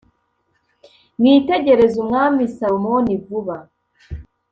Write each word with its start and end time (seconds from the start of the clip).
mwitegereze 1.19 1.95
umwami 2.03 2.41
Salomoni 2.55 3.13
vuba 3.25 3.57